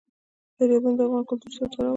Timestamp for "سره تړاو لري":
1.55-1.89